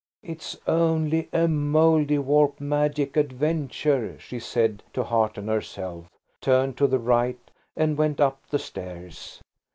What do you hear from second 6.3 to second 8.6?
turned to the right, and went up the